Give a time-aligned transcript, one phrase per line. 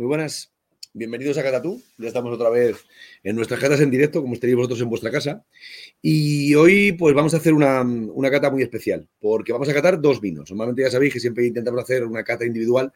[0.00, 0.50] Muy buenas.
[0.94, 1.78] Bienvenidos a Catatú.
[1.98, 2.86] Ya estamos otra vez
[3.22, 5.44] en nuestras catas en directo, como estaréis vosotros en vuestra casa.
[6.00, 7.84] Y hoy, pues vamos a hacer una,
[8.30, 10.48] cata muy especial, porque vamos a catar dos vinos.
[10.48, 12.94] Normalmente ya sabéis que siempre intentamos hacer una cata individual,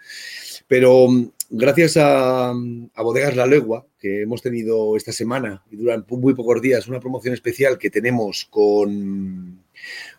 [0.66, 6.06] pero mm, gracias a, a Bodegas La Legua, que hemos tenido esta semana y duran
[6.08, 9.62] muy pocos días, una promoción especial que tenemos con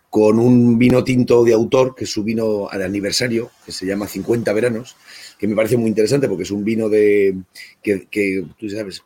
[0.09, 4.07] con un vino tinto de autor, que es su vino al aniversario, que se llama
[4.07, 4.95] 50 veranos,
[5.37, 7.35] que me parece muy interesante porque es un vino de
[7.81, 9.03] que, tú sabes,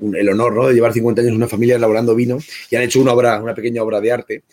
[0.00, 2.38] el honor de llevar 50 años una familia elaborando vino
[2.70, 4.44] y han hecho una obra, una pequeña obra de arte.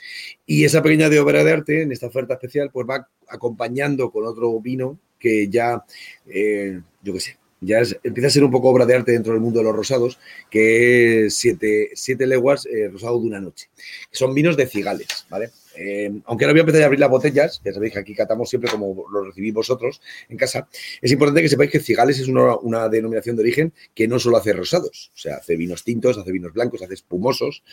[0.45, 4.59] Y esa pequeña obra de arte, en esta oferta especial, pues va acompañando con otro
[4.59, 5.84] vino que ya,
[6.28, 9.41] eh, yo qué sé, ya empieza a ser un poco obra de arte dentro del
[9.41, 13.70] mundo de los rosados, que es siete, siete leguas eh, rosado de una noche.
[14.12, 15.52] Son vinos de cigales, ¿vale?
[15.75, 18.49] Eh, aunque ahora voy a empezar a abrir las botellas, ya sabéis que aquí catamos
[18.49, 20.67] siempre como lo recibís vosotros en casa,
[21.02, 24.53] es importante que sepáis que Cigales es una, denominación de origen que no solo hace
[24.53, 27.63] rosados, o sea, hace vinos tintos, hace vinos blancos, hace espumosos,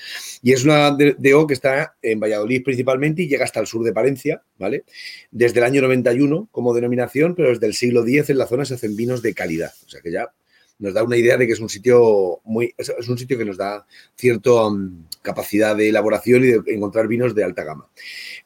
[0.43, 3.93] y es una DO que está en Valladolid principalmente y llega hasta el sur de
[3.93, 4.85] Palencia, ¿vale?
[5.31, 8.75] Desde el año 91 como denominación, pero desde el siglo X en la zona se
[8.75, 10.33] hacen vinos de calidad, o sea que ya
[10.81, 13.59] nos da una idea de que es un sitio muy, es un sitio que nos
[13.59, 13.87] da
[14.17, 17.89] cierta um, capacidad de elaboración y de encontrar vinos de alta gama.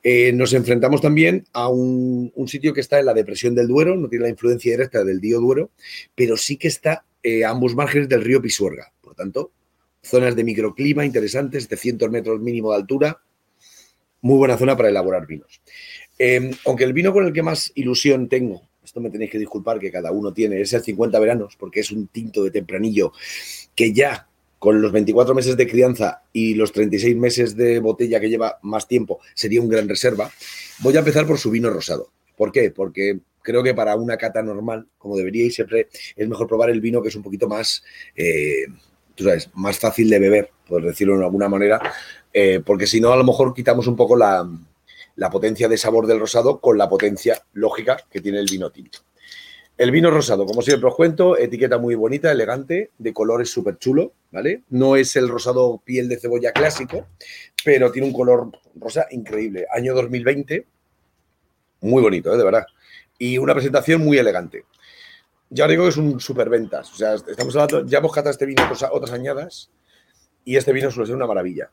[0.03, 4.09] Eh, nos enfrentamos también a un, sitio que está en la depresión del Duero, no
[4.09, 5.71] tiene la influencia directa del Dío Duero,
[6.15, 8.93] pero sí que está eh, a ambos márgenes del río Pisuerga.
[9.01, 9.53] Por tanto,
[10.03, 13.21] zonas de microclima interesantes, 700 metros mínimo de altura,
[14.21, 15.63] muy buena zona para elaborar vinos.
[16.19, 19.81] Eh, aunque el vino con el que más ilusión tengo esto me tenéis que disculpar
[19.81, 23.13] que cada uno tiene, es el 50 veranos, porque es un tinto de tempranillo
[23.75, 24.29] que ya
[24.61, 28.87] con los 24 meses de crianza y los 36 meses de botella que lleva más
[28.87, 30.31] tiempo, sería un gran reserva.
[30.79, 32.09] Voy a empezar por su vino rosado.
[32.37, 32.71] ¿Por qué?
[32.71, 37.03] Porque creo que para una cata normal, como deberíais, siempre es mejor probar el vino
[37.03, 37.83] que es un poquito más,
[38.15, 38.67] eh,
[39.17, 41.83] tú sabes, más fácil de beber, por decirlo de alguna manera,
[42.33, 44.49] eh, porque si no, a lo mejor quitamos un poco la,
[45.17, 49.01] la potencia de sabor del rosado con la potencia lógica que tiene el vino tinto.
[49.77, 54.13] El vino rosado, como siempre os cuento, etiqueta muy bonita, elegante, de colores súper chulo,
[54.31, 54.63] ¿vale?
[54.71, 57.09] No es el rosado piel de cebolla clásico,
[57.65, 59.67] pero tiene un color rosa increíble.
[59.73, 60.67] Año 2020,
[61.81, 62.37] muy bonito, ¿eh?
[62.37, 62.67] de verdad.
[63.19, 64.65] Y una presentación muy elegante.
[65.51, 66.93] Ya os digo que es un super ventas.
[66.93, 69.71] O sea, estamos hablando, ya hemos catado este vino otras añadas
[70.45, 71.71] y este vino suele ser una maravilla.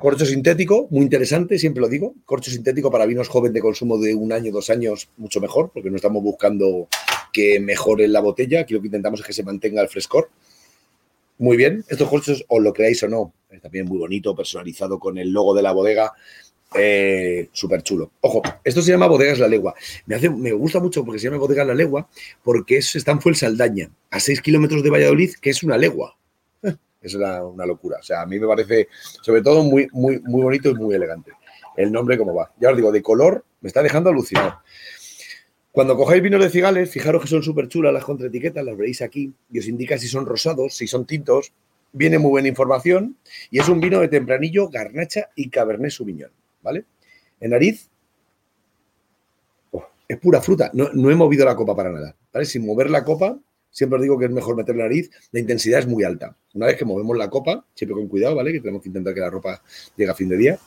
[0.00, 2.14] Corcho sintético, muy interesante, siempre lo digo.
[2.24, 5.90] Corcho sintético para vinos joven de consumo de un año, dos años, mucho mejor, porque
[5.90, 6.88] no estamos buscando
[7.34, 8.60] que mejore la botella.
[8.60, 10.30] Aquí lo que intentamos es que se mantenga el frescor.
[11.36, 15.30] Muy bien, estos corchos, os lo creáis o no, también muy bonito, personalizado con el
[15.30, 16.12] logo de la bodega.
[16.74, 18.12] Eh, súper chulo.
[18.22, 19.74] Ojo, esto se llama Bodegas La Legua.
[20.06, 22.08] Me, hace, me gusta mucho porque se llama Bodegas La Legua,
[22.42, 26.16] porque es, está en Saldaña, a 6 kilómetros de Valladolid, que es una legua.
[27.00, 27.98] Es una, locura.
[28.00, 28.88] O sea, a mí me parece,
[29.22, 31.32] sobre todo, muy, muy, muy bonito y muy elegante.
[31.76, 32.52] El nombre, como va.
[32.60, 34.60] Ya os digo, de color, me está dejando alucinado.
[35.72, 39.32] Cuando cojáis vinos de cigales, fijaros que son súper chulas las contraetiquetas, las veréis aquí,
[39.50, 41.52] y os indica si son rosados, si son tintos.
[41.92, 43.16] Viene muy buena información
[43.50, 46.30] y es un vino de tempranillo, garnacha y cabernet sauvignon,
[46.62, 46.84] ¿vale?
[47.40, 47.88] En nariz,
[49.72, 50.70] oh, es pura fruta.
[50.72, 52.46] No, no he movido la copa para nada, ¿vale?
[52.46, 53.36] Sin mover la copa,
[53.70, 56.36] Siempre os digo que es mejor meter la nariz, la intensidad es muy alta.
[56.54, 58.52] Una vez que movemos la copa, siempre con cuidado, ¿vale?
[58.52, 59.62] Que tenemos que intentar que la ropa
[59.96, 60.58] llegue a fin de día.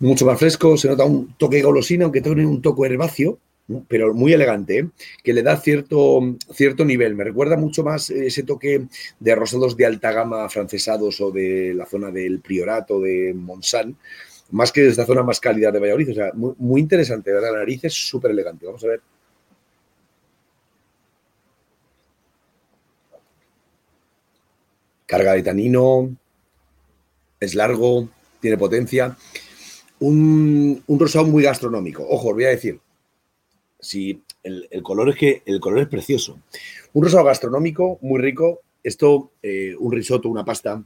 [0.00, 3.38] Mucho más fresco, se nota un toque golosina, aunque tiene un toque herbáceo,
[3.86, 4.88] pero muy elegante, ¿eh?
[5.22, 6.20] que le da cierto,
[6.52, 7.14] cierto nivel.
[7.14, 8.86] Me recuerda mucho más ese toque
[9.20, 13.98] de rosados de alta gama francesados o de la zona del Priorato, de Monsanto,
[14.50, 16.10] más que de esta zona más cálida de Valladolid.
[16.10, 17.52] O sea, muy, muy interesante, ¿verdad?
[17.52, 18.66] La nariz es súper elegante.
[18.66, 19.00] Vamos a ver
[25.12, 26.16] carga de tanino,
[27.38, 28.08] es largo,
[28.40, 29.14] tiene potencia.
[30.00, 32.02] Un, rosado muy gastronómico.
[32.08, 32.80] Ojo, os voy a decir,
[33.78, 36.38] si el, color es que el color es precioso.
[36.94, 38.60] Un rosado gastronómico, muy rico.
[38.82, 40.82] Esto, eh, un risotto, una pasta.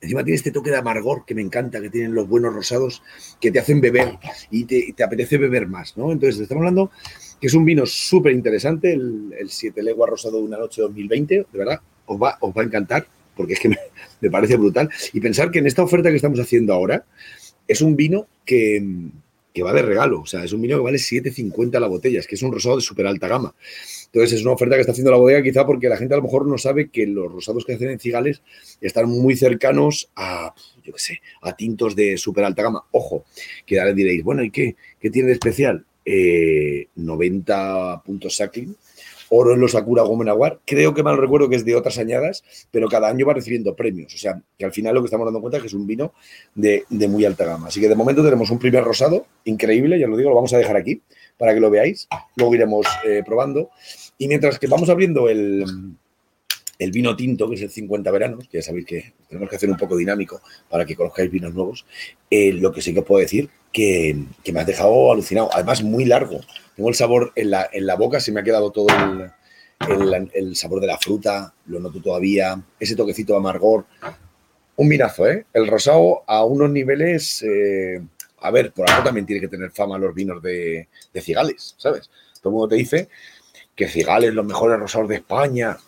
[0.00, 3.04] Encima tiene este toque de amargor que me encanta, que tienen los buenos rosados,
[3.40, 4.18] que te hacen beber
[4.50, 6.10] y te, apetece beber más, ¿no?
[6.10, 6.90] Entonces, estamos hablando
[7.40, 11.34] que es un vino súper interesante, el, el Siete Leguas Rosado de una noche 2020,
[11.52, 13.06] de verdad, os va, a encantar,
[13.36, 13.68] porque es que
[14.20, 14.88] me, parece brutal.
[15.12, 17.04] Y pensar que en esta oferta que estamos haciendo ahora,
[17.66, 18.82] es un vino que,
[19.62, 20.20] va de regalo.
[20.22, 22.20] O sea, es un vino que vale 7,50 la botella.
[22.20, 23.54] Es que es un rosado de súper alta gama.
[24.06, 26.22] Entonces, es una oferta que está haciendo la bodega, quizá porque la gente a lo
[26.22, 28.42] mejor no sabe que los rosados que hacen en Cigales
[28.80, 30.54] están muy cercanos a,
[30.84, 32.84] yo qué sé, a tintos de súper alta gama.
[32.92, 33.24] Ojo,
[33.66, 34.76] que ahora diréis, bueno, ¿y qué?
[35.00, 35.84] ¿Qué tiene de especial?
[36.06, 38.76] 90 puntos Sacking,
[39.36, 40.28] oro en los Sakura Gomen.
[40.64, 44.14] Creo que mal recuerdo que es de otras añadas, pero cada año va recibiendo premios.
[44.14, 46.12] O sea, que al final lo que estamos dando cuenta es que es un vino
[46.54, 47.68] de, muy alta gama.
[47.68, 50.58] Así que de momento tenemos un primer rosado increíble, ya lo digo, lo vamos a
[50.58, 51.02] dejar aquí
[51.36, 52.08] para que lo veáis.
[52.36, 53.70] Luego iremos eh, probando.
[54.18, 55.64] Y mientras que vamos abriendo el,
[56.78, 59.70] el vino tinto, que es el 50 veranos, que ya sabéis que tenemos que hacer
[59.70, 61.86] un poco dinámico para que conozcáis vinos nuevos,
[62.30, 65.50] eh, lo que sí que os puedo decir que, que, me has dejado alucinado.
[65.52, 66.40] Además, muy largo.
[66.76, 70.56] Tengo el sabor en la, en la boca, se me ha quedado todo el, el,
[70.56, 73.86] sabor de la fruta, lo noto todavía, ese toquecito de amargor.
[74.76, 75.46] Un vinazo, ¿eh?
[75.52, 77.42] El rosado a unos niveles...
[77.42, 78.02] Eh,
[78.40, 82.10] a ver, por algo también tiene que tener fama los vinos de, de Cigales, ¿sabes?
[82.42, 83.08] Todo el mundo te dice
[83.74, 85.78] que Cigales, los mejores rosados de España.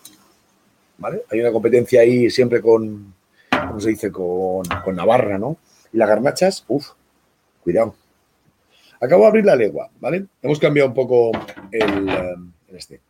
[0.97, 1.23] ¿vale?
[1.29, 3.13] Hay una competencia ahí siempre con,
[3.49, 4.11] ¿cómo se dice?
[4.11, 4.63] Con,
[4.93, 5.57] Navarra, ¿no?
[5.93, 6.89] Y las garnachas, uff,
[7.63, 7.95] cuidado.
[8.99, 10.25] Acabo de abrir la legua, ¿vale?
[10.41, 11.31] Hemos cambiado un poco
[11.71, 13.01] el, el, este.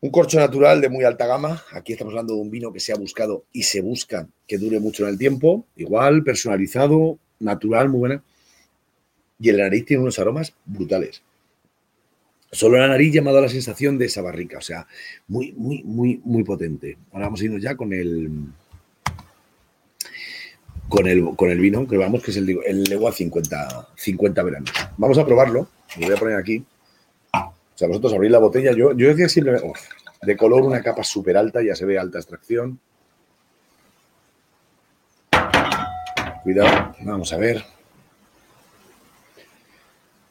[0.00, 1.62] Un corcho natural de muy alta gama.
[1.72, 4.80] Aquí estamos hablando de un vino que se ha buscado y se busca que dure
[4.80, 5.66] mucho en el tiempo.
[5.76, 8.22] Igual, personalizado, natural, muy buena.
[9.40, 11.22] Y el nariz tiene unos aromas brutales.
[12.50, 14.86] Solo la nariz llamado a la sensación de esa barrica, o sea,
[15.26, 16.96] muy, muy, muy, muy potente.
[17.12, 18.30] Ahora vamos a irnos ya con el
[20.88, 24.70] con el, con el vino, que vamos, que es el, el Legua 50, 50 veranos.
[24.96, 25.68] Vamos a probarlo,
[25.98, 26.64] lo voy a poner aquí.
[27.32, 29.72] O sea, vosotros abrís la botella, yo, yo decía simplemente,
[30.22, 32.80] de color una capa súper alta, ya se ve alta extracción.
[36.42, 37.64] Cuidado, vamos a ver.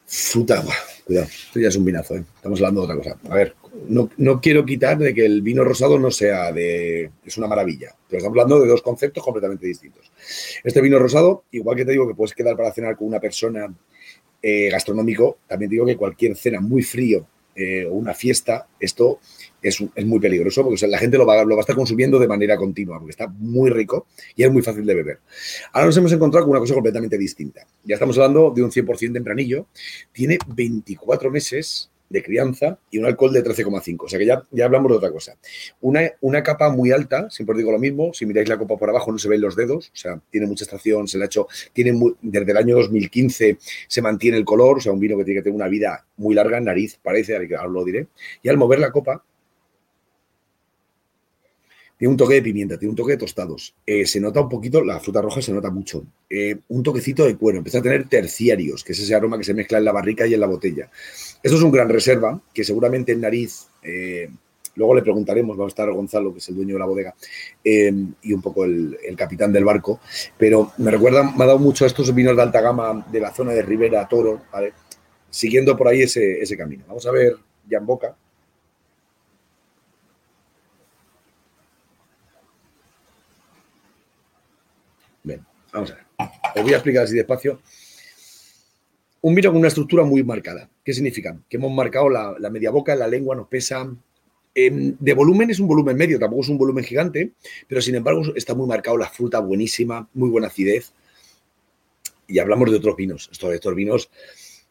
[0.06, 0.62] Fruta,
[1.08, 2.24] Cuidado, esto ya es un vinazo, ¿eh?
[2.36, 3.32] estamos hablando de otra cosa.
[3.32, 3.54] A ver,
[3.88, 7.10] no, quiero quitar de que el vino rosado no sea de.
[7.24, 10.12] es una maravilla, pero estamos hablando de dos conceptos completamente distintos.
[10.62, 13.74] Este vino rosado, igual que te digo que puedes quedar para cenar con una persona
[14.42, 17.26] eh, gastronómico, también digo que cualquier cena muy frío
[17.58, 19.18] eh, o una fiesta, esto
[19.60, 22.56] es, muy peligroso porque la gente lo va, lo va a estar consumiendo de manera
[22.56, 24.06] continua porque está muy rico
[24.36, 25.18] y es muy fácil de beber.
[25.72, 27.66] Ahora nos hemos encontrado con una cosa completamente distinta.
[27.82, 29.66] Ya estamos hablando de un 100% tempranillo.
[30.12, 34.04] Tiene 24 meses de crianza y un alcohol de 13,5.
[34.04, 35.36] O sea que ya, ya hablamos de otra cosa.
[35.80, 38.88] Una, una capa muy alta, siempre os digo lo mismo, si miráis la copa por
[38.90, 41.46] abajo no se ven los dedos, o sea, tiene mucha estación, se le ha hecho,
[41.72, 45.40] tiene desde el año 2015 se mantiene el color, o sea, un vino que tiene
[45.40, 48.08] que tener una vida muy larga, nariz parece, ahora lo diré,
[48.42, 49.22] y al mover la copa
[51.98, 53.74] tiene un toque de pimienta, tiene un toque de tostados.
[53.84, 56.04] Eh, se nota un poquito, la fruta roja se nota mucho.
[56.30, 57.58] Eh, un toquecito de cuero.
[57.58, 60.32] Empieza a tener terciarios, que es ese aroma que se mezcla en la barrica y
[60.32, 60.88] en la botella.
[61.42, 64.30] Esto es un gran reserva, que seguramente en nariz, eh,
[64.76, 67.14] luego le preguntaremos, va a estar Gonzalo, que es el dueño de la bodega,
[67.64, 69.98] y un poco el, capitán del barco.
[70.38, 73.34] Pero me recuerda, me ha dado mucho a estos vinos de alta gama de la
[73.34, 74.42] zona de Ribera, Toro,
[75.30, 76.84] siguiendo por ahí ese, ese camino.
[76.86, 77.34] Vamos a ver
[77.68, 78.16] ya en boca.
[85.72, 86.04] Vamos a ver.
[86.56, 87.60] Os voy a explicar así despacio.
[89.20, 90.70] Un vino con una estructura muy marcada.
[90.84, 91.38] ¿Qué significa?
[91.48, 93.90] Que hemos marcado la, media boca, la lengua nos pesa.
[94.54, 97.32] Em, de volumen es un volumen medio, tampoco es un volumen gigante,
[97.68, 100.92] pero sin embargo está muy marcado la fruta buenísima, muy buena acidez.
[102.26, 103.28] Y hablamos de otros vinos.
[103.30, 104.10] Estos, estos vinos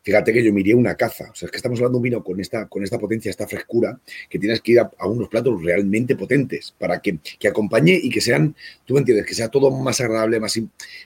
[0.08, 1.26] Fíjate que yo miré una caza.
[1.34, 3.46] O sea, es que estamos hablando de un vino con esta, con esta potencia, esta
[3.46, 4.00] frescura,
[4.30, 8.22] que tienes que ir a, unos platos realmente potentes para que, que, acompañe y que
[8.22, 10.58] sean, tú me entiendes, que sea todo más agradable, más.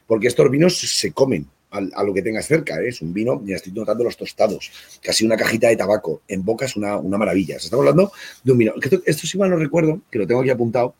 [0.05, 2.79] Porque estos vinos se comen a, lo que tengas cerca.
[2.79, 2.89] ¿eh?
[2.89, 6.21] Es un vino, ya estoy notando los tostados, casi una cajita de tabaco.
[6.27, 7.55] En boca es una, una maravilla.
[7.55, 8.11] Estamos hablando
[8.43, 8.73] de un vino.
[8.79, 10.93] Esto, esto sí mal no recuerdo, que lo tengo aquí apuntado.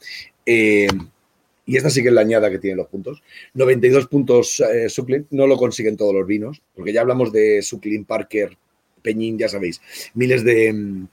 [0.43, 0.87] Eh,
[1.65, 3.21] y esta sí que es la añada que tiene los puntos.
[3.53, 4.87] 92 puntos eh,
[5.31, 8.57] no lo consiguen todos los vinos, porque ya hablamos de Suclin, Parker,
[9.01, 9.81] Peñín, ya sabéis,
[10.13, 11.07] miles de, mm,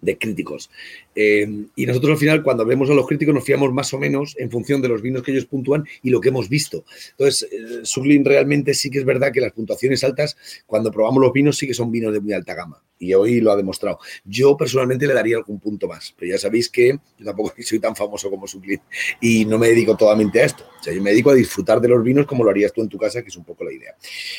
[0.00, 0.70] de críticos.
[1.14, 4.36] Eh, y nosotros al final, cuando vemos a los críticos, nos fiamos más o menos
[4.38, 6.84] en función de los vinos que ellos puntúan y lo que hemos visto.
[7.10, 10.36] Entonces, eh, realmente sí que es verdad que las puntuaciones altas,
[10.66, 12.82] cuando probamos los vinos, sí que son vinos de muy alta gama.
[13.00, 13.98] Y hoy lo ha demostrado.
[14.24, 17.94] Yo personalmente le daría algún punto más, pero ya sabéis que yo tampoco soy tan
[17.94, 18.80] famoso como Suclin
[19.20, 20.64] y no me dedico totalmente a esto.
[20.80, 22.88] O sea, yo me dedico a disfrutar de los vinos como lo harías tú en
[22.88, 23.94] tu casa, que es un poco la idea.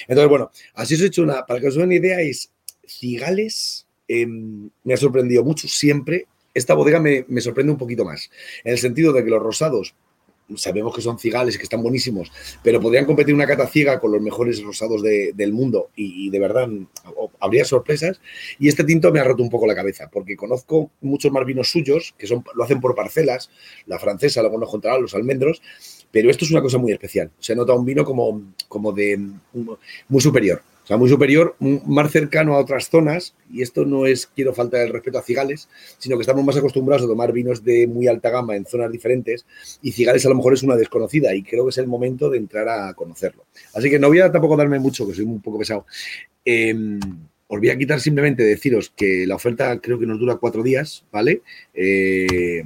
[0.08, 2.52] Entonces, bueno, así os he hecho una, para que os den una idea, es
[2.86, 6.26] cigales Em, me ha sorprendido mucho siempre.
[6.54, 8.32] Esta bodega me, sorprende un poquito más,
[8.64, 9.94] en el sentido de que los rosados
[10.56, 12.32] sabemos que son cigales y que están buenísimos,
[12.64, 16.68] pero podrían competir una cata ciega con los mejores rosados del mundo y, de verdad
[17.40, 18.20] habría sorpresas.
[18.58, 21.70] Y este tinto me ha roto un poco la cabeza, porque conozco muchos más vinos
[21.70, 23.52] suyos que son, lo hacen por parcelas,
[23.86, 25.62] la francesa, luego nos contará los almendros,
[26.10, 27.30] pero esto es una cosa muy especial.
[27.38, 29.20] Se nota un vino como, como de
[30.08, 34.56] muy superior sea, muy superior, más cercano a otras zonas, y esto no es quiero
[34.56, 35.70] faltar el respeto a Cigales,
[36.00, 39.46] sino que estamos más acostumbrados a tomar vinos de muy alta gama en zonas diferentes,
[39.84, 42.40] y Cigales a lo mejor es una desconocida, y creo que es el momento de
[42.40, 43.46] entrar a conocerlo.
[43.76, 45.86] Así que no voy a tampoco darme mucho, que soy un poco pesado.
[46.44, 47.00] Em,
[47.48, 51.06] os voy a quitar simplemente deciros que la oferta creo que nos dura cuatro días,
[51.12, 51.44] ¿vale?
[51.72, 52.64] Eh,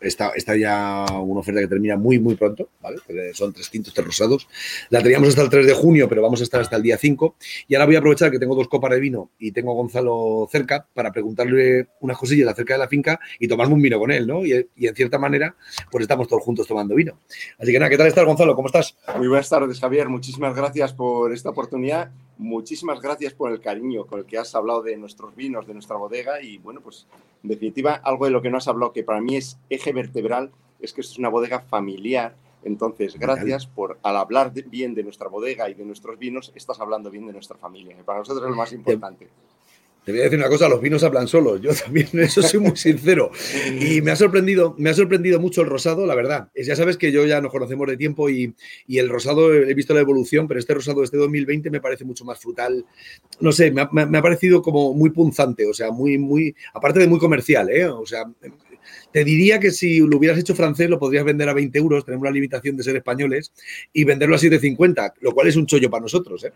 [0.00, 2.98] Está, ya una oferta que termina muy, muy pronto, ¿vale?
[3.34, 4.48] Son tres tintos, tres rosados.
[4.88, 7.36] La teníamos hasta el 3 de junio, pero vamos a estar hasta el día 5.
[7.68, 10.48] Y ahora voy a aprovechar que tengo dos copas de vino y tengo a Gonzalo
[10.50, 14.26] cerca para preguntarle unas cosillas acerca de la finca y tomarme un vino con él,
[14.26, 14.44] ¿no?
[14.44, 15.54] Y, en cierta manera,
[15.90, 17.18] pues estamos todos juntos tomando vino.
[17.58, 18.54] Así que nada, ¿qué tal estás, Gonzalo?
[18.54, 18.96] ¿Cómo estás?
[19.16, 20.08] Muy buenas tardes, Javier.
[20.08, 22.10] Muchísimas gracias por esta oportunidad.
[22.40, 25.96] Muchísimas gracias por el cariño con el que has hablado de nuestros vinos, de nuestra
[25.96, 27.06] bodega y, bueno, pues
[27.42, 30.50] en definitiva, algo de lo que no has hablado, que para mí es eje vertebral,
[30.80, 32.34] es que esto es una bodega familiar.
[32.64, 37.10] Entonces, gracias por, al hablar bien de nuestra bodega y de nuestros vinos, estás hablando
[37.10, 37.94] bien de nuestra familia.
[38.06, 39.28] para nosotros es lo más importante.
[40.10, 41.60] Te voy a decir una cosa, los vinos hablan solos.
[41.60, 43.30] Yo también, eso soy muy sincero.
[43.80, 46.48] Y me ha sorprendido, me ha sorprendido mucho el rosado, la verdad.
[46.54, 48.54] Ya sabes que yo ya nos conocemos de tiempo y,
[48.88, 52.40] el rosado he visto la evolución, pero este rosado este 2020 me parece mucho más
[52.40, 52.84] frutal.
[53.38, 57.18] No sé, me ha, parecido como muy punzante, o sea, muy, muy, aparte de muy
[57.18, 57.86] comercial, ¿eh?
[57.86, 58.24] O sea,
[59.12, 62.24] te diría que si lo hubieras hecho francés lo podrías vender a 20 euros, tenemos
[62.24, 63.52] la limitación de ser españoles,
[63.92, 66.52] y venderlo a 7,50, lo cual es un chollo para nosotros, ¿eh?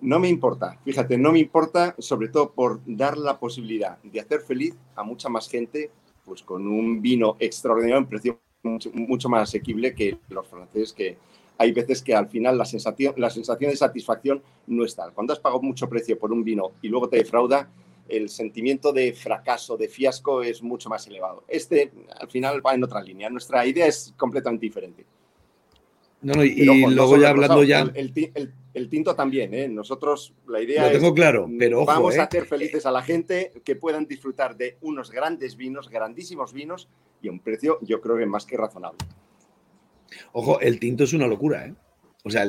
[0.00, 4.40] No me importa, fíjate, no me importa sobre todo por dar la posibilidad de hacer
[4.40, 5.90] feliz a mucha más gente,
[6.24, 11.16] pues con un vino extraordinario en precio mucho, más asequible que los franceses, que
[11.58, 15.10] hay veces que al final la sensación, la sensación de satisfacción no está.
[15.10, 17.70] Cuando has pagado mucho precio por un vino y luego te defrauda,
[18.08, 21.44] el sentimiento de fracaso, de fiasco es mucho más elevado.
[21.46, 23.30] Este al final va en otra línea.
[23.30, 25.04] Nuestra idea es completamente diferente.
[26.22, 27.80] No, y, luego ya hablando ya...
[27.94, 28.52] El,
[28.88, 29.68] tinto también, ¿eh?
[29.68, 32.22] Nosotros, la idea Lo tengo claro, pero Vamos a ¿eh?
[32.22, 36.88] hacer felices a la gente que puedan disfrutar de unos grandes vinos, grandísimos vinos,
[37.22, 38.98] y a un precio yo creo que más que razonable.
[40.32, 41.74] Ojo, el tinto es una locura, ¿eh?
[42.22, 42.46] O sea,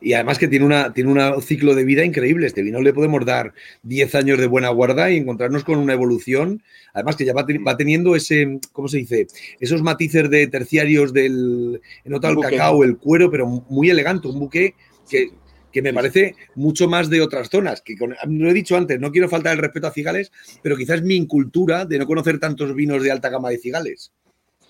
[0.00, 2.48] y además que tiene, una, tiene un ciclo de vida increíble.
[2.48, 3.54] Este vino le podemos dar
[3.84, 6.62] 10 años de buena guarda y encontrarnos con una evolución.
[6.92, 9.28] Además que ya va, teniendo ese, ¿cómo se dice?
[9.60, 14.40] Esos matices de terciarios del, he notado el cacao, el cuero, pero muy elegante, un
[14.40, 14.74] buque
[15.08, 15.30] que,
[15.72, 17.82] que me parece mucho más de otras zonas.
[17.82, 20.32] Que lo he dicho antes, no quiero faltar el respeto a cigales,
[20.62, 24.12] pero quizás mi incultura de no conocer tantos vinos de alta gama de cigales.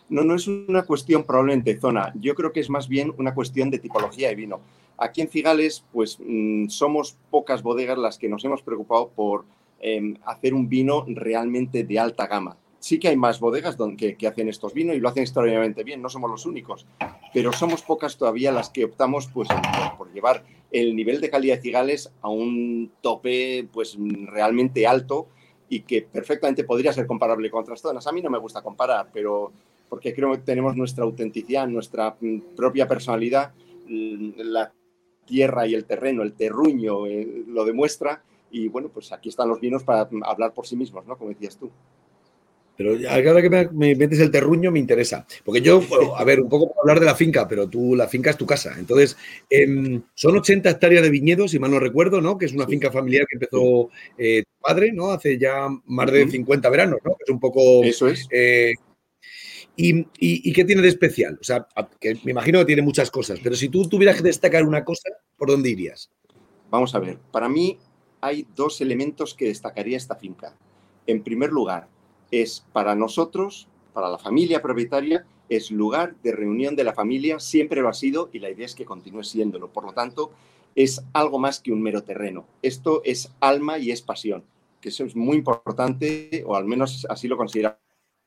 [0.09, 2.13] No, no es una cuestión probablemente de zona.
[2.21, 4.61] Yo creo que es más bien una cuestión de tipología de vino.
[4.99, 9.45] Aquí en Cigales, pues mm, somos pocas bodegas las que nos hemos preocupado por
[9.81, 12.57] em, hacer un vino realmente de alta gama.
[12.87, 16.09] Sí que hay más bodegas que, hacen estos vinos y lo hacen extraordinariamente bien, no
[16.09, 16.87] somos los únicos,
[17.35, 19.49] pero somos pocas todavía las que optamos pues,
[19.99, 25.27] por, llevar el nivel de calidad de Cigales a un tope pues, realmente alto
[25.69, 28.07] y que perfectamente podría ser comparable con otras zonas.
[28.07, 29.51] A mí no me gusta comparar, pero
[29.89, 33.53] porque creo que tenemos nuestra autenticidad, nuestra mm, propia personalidad,
[33.89, 34.73] mm, la
[35.25, 39.61] tierra y el terreno, el terruño eh, lo demuestra y bueno, pues aquí están los
[39.61, 41.19] vinos para mm, hablar por sí mismos, ¿no?
[41.19, 41.69] Como decías tú.
[42.77, 45.27] Pero ahora que me metes el terruño me interesa.
[45.45, 45.81] Porque yo,
[46.17, 48.75] a ver, un poco hablar de la finca, pero tú, la finca es tu casa.
[48.79, 49.17] Entonces,
[49.49, 52.37] em, son 80 hectáreas de viñedos, si mal no recuerdo, ¿no?
[52.39, 55.11] Que es una finca familiar que empezó eh, tu padre, ¿no?
[55.11, 57.17] Hace ya más de 50 veranos, ¿no?
[57.19, 57.83] Es un poco.
[57.83, 58.27] Eso es.
[58.31, 58.75] Eh,
[59.77, 61.39] ¿Y, qué tiene de especial?
[61.41, 61.67] O sea,
[62.01, 65.11] que me imagino que tiene muchas cosas, pero si tú tuvieras que destacar una cosa,
[65.37, 66.11] ¿por dónde irías?
[66.71, 67.79] Vamos a ver, para mí
[68.21, 70.57] hay dos elementos que destacaría esta finca.
[71.07, 71.89] En primer lugar,
[72.31, 77.81] es para nosotros, para la familia propietaria, es lugar de reunión de la familia, siempre
[77.81, 79.69] lo ha sido y la idea es que continúe siéndolo.
[79.69, 80.33] Por lo tanto,
[80.75, 82.47] es algo más que un mero terreno.
[82.63, 84.45] Esto es alma y es pasión,
[84.81, 87.79] que eso es muy importante, o al menos así lo consideramos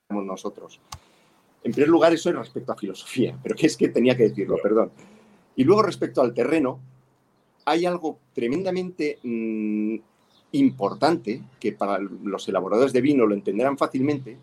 [0.09, 0.79] nosotros.
[1.63, 4.57] En primer lugar, eso es respecto a filosofía, pero que es que tenía que decirlo,
[4.61, 4.91] perdón.
[5.55, 6.79] Y luego respecto al terreno,
[7.65, 9.97] hay algo tremendamente mm,
[10.51, 14.37] importante que para los elaboradores de vino lo entenderán fácilmente,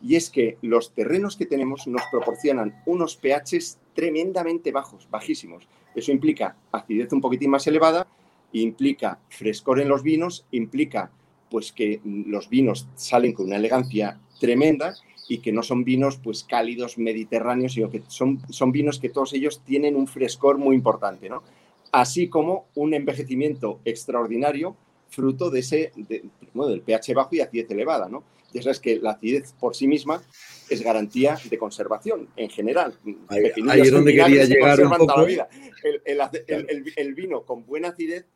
[0.00, 5.66] y es que los terrenos que tenemos nos proporcionan unos pHs tremendamente bajos, bajísimos.
[5.94, 8.06] Eso implica acidez un poquitín más elevada,
[8.52, 11.10] implica frescor en los vinos, implica
[11.50, 14.94] pues que los vinos salen con una elegancia tremenda
[15.28, 19.32] y que no son vinos pues cálidos mediterráneos, sino que son, son vinos que todos
[19.32, 21.42] ellos tienen un frescor muy importante, ¿no?
[21.90, 24.76] Así como un envejecimiento extraordinario
[25.08, 28.24] fruto de ese, del pH bajo y acidez elevada, ¿no?
[28.52, 30.22] Ya sabes que la acidez por sí misma
[30.70, 32.98] es garantía de conservación en general.
[33.28, 35.26] Ahí, es donde quería llegar un poco.
[35.26, 38.26] El, el, el, vino con buena acidez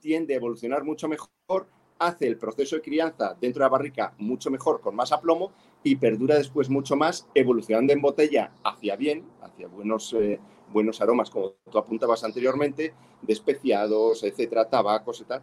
[0.00, 1.66] tiende a evolucionar mucho mejor,
[1.98, 5.52] hace el proceso de crianza dentro de la barrica mucho mejor, con más aplomo,
[5.82, 10.38] y perdura después mucho más, evolucionando en botella hacia bien, hacia buenos, eh,
[10.72, 15.42] buenos aromas, como tú apuntabas anteriormente, de especiados, etcétera, tabacos y tal,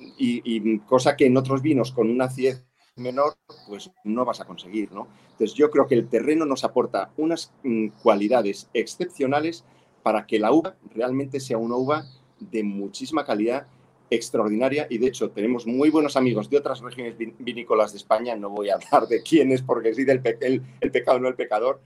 [0.00, 2.64] y, cosa que en otros vinos con una acidez
[2.96, 3.36] menor,
[3.68, 5.08] pues no vas a conseguir, ¿no?
[5.32, 9.64] Entonces yo creo que el terreno nos aporta unas mm, cualidades excepcionales
[10.02, 12.06] para que la uva realmente sea una uva
[12.40, 13.66] de muchísima calidad
[14.10, 18.50] extraordinaria y de hecho tenemos muy buenos amigos de otras regiones vinícolas de España, no
[18.50, 21.80] voy a hablar de quiénes porque sí del el, el, pecado no el pecador,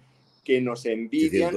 [0.44, 1.54] que nos envidian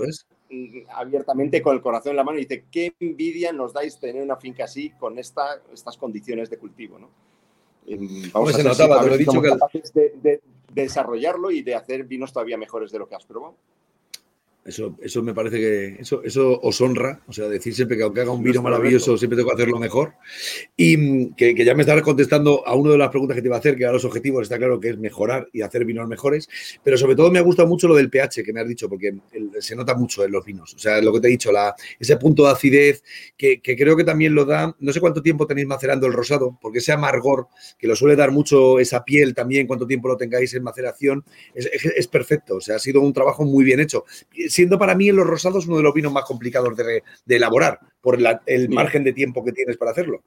[0.89, 4.37] abiertamente con el corazón en la mano y dice, qué envidia nos dais tener una
[4.37, 6.99] finca así con esta, estas condiciones de cultivo.
[6.99, 7.09] ¿no?
[8.33, 10.11] Vamos a, notaba, te lo he dicho que...
[10.21, 10.41] de
[10.73, 13.55] desarrollarlo y de hacer vinos todavía mejores de lo que has probado.
[14.65, 18.21] Eso, eso me parece que eso, eso os honra, o sea, decir siempre que aunque
[18.21, 20.13] haga un vino maravilloso, siempre tengo que hacerlo mejor.
[20.75, 23.57] Y mm, que, ya me estarás contestando a una de las preguntas que te iba
[23.57, 26.49] a hacer, que a los objetivos está claro que es mejorar y hacer vinos mejores,
[26.83, 29.13] pero sobre todo me ha gustado mucho lo del pH que me has dicho, porque
[29.59, 30.73] se nota mucho en los vinos.
[30.73, 33.03] O sea, lo que te he dicho, la, ese punto de acidez
[33.37, 36.79] que, creo que también lo da, no sé cuánto tiempo tenéis macerando el rosado, porque
[36.79, 40.63] ese amargor que lo suele dar mucho esa piel también, cuánto tiempo lo tengáis en
[40.63, 42.55] maceración, es, es perfecto.
[42.55, 44.05] O sea, ha sido un trabajo muy bien hecho
[44.55, 48.17] siendo para mí en los rosados uno de los vinos más complicados de, elaborar por
[48.45, 50.23] el margen de tiempo que tienes para hacerlo.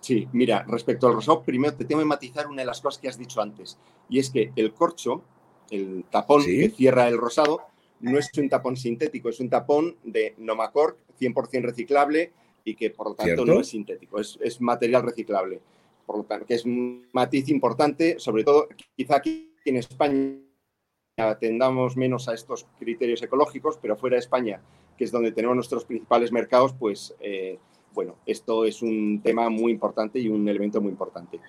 [0.00, 3.08] Sí, mira, respecto al rosado, primero te tengo que matizar una de las cosas que
[3.08, 3.78] has dicho antes,
[4.08, 5.24] y es que el corcho,
[5.70, 7.62] el tapón que cierra el rosado,
[7.98, 12.30] no es un tapón sintético, es un tapón de Nomacork 100% reciclable
[12.62, 15.60] y que por lo tanto no es sintético, es, es, material reciclable.
[16.04, 20.45] Por lo tanto, que es un matiz importante, sobre todo quizá aquí en España
[21.24, 24.60] atendamos menos a estos criterios ecológicos, pero fuera de España,
[24.98, 27.58] que es donde tenemos nuestros principales mercados, pues eh,
[27.94, 31.40] bueno, esto es un tema muy importante y un elemento muy importante.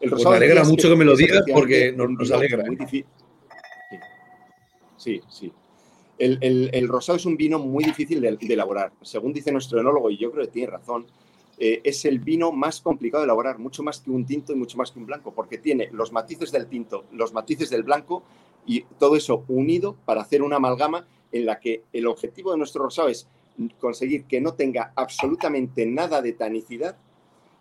[0.00, 2.64] El pues me alegra mucho que, me lo digas porque nos, alegra.
[2.64, 3.04] ¿eh?
[4.96, 5.52] Sí, sí.
[6.18, 8.92] El, rosado es un vino muy difícil de, elaborar.
[9.02, 11.06] Según dice nuestro enólogo, y yo creo que tiene razón,
[11.58, 14.76] eh, es el vino más complicado de elaborar, mucho más que un tinto y mucho
[14.78, 18.24] más que un blanco, porque tiene los matices del tinto, los matices del blanco
[18.66, 22.84] y todo eso unido para hacer una amalgama en la que el objetivo de nuestro
[22.84, 23.28] rosado es
[23.78, 26.96] conseguir que no tenga absolutamente nada de tanicidad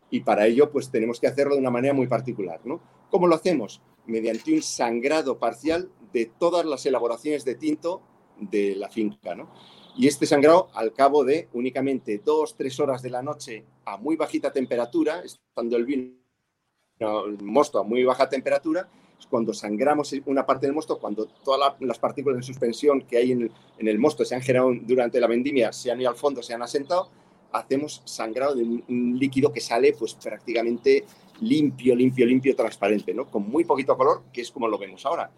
[0.09, 2.81] y para ello pues tenemos que hacerlo de una manera muy particular, ¿no?
[3.09, 3.81] ¿Cómo lo hacemos?
[4.05, 8.01] Mediante un sangrado parcial de todas las elaboraciones de tinto
[8.37, 9.49] de la finca, ¿no?
[9.95, 14.15] Y este sangrado, al cabo de únicamente dos, tres horas de la noche a muy
[14.15, 18.89] bajita temperatura, estando el vino, el mosto a muy baja temperatura,
[19.29, 23.51] cuando sangramos una parte del mosto, cuando todas las partículas de suspensión que hay en
[23.77, 26.61] el, mosto se han generado durante la vendimia, se han ido al fondo, se han
[26.61, 27.09] asentado,
[27.51, 31.05] hacemos sangrado de un, líquido que sale pues prácticamente
[31.41, 33.25] limpio, limpio, limpio, transparente, ¿no?
[33.25, 35.31] Con muy poquito color, que es como lo vemos ahora.